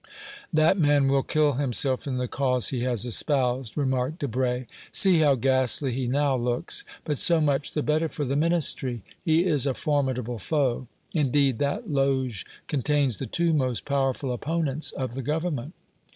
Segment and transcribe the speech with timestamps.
[0.51, 4.65] "That man will kill himself in the cause he has espoused," remarked Debray.
[4.91, 6.83] "See how ghastly he now looks.
[7.03, 9.03] But so much the better for the Ministry.
[9.23, 10.87] He is a formidable foe.
[11.13, 15.73] Indeed, that loge contains the two most powerful opponents of the Government."